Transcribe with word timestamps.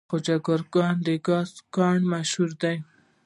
د 0.03 0.03
خواجه 0.11 0.35
ګوګردک 0.45 0.97
د 1.07 1.09
ګازو 1.27 1.61
کان 1.75 1.99
مشهور 2.11 2.51
دی. 2.61 2.77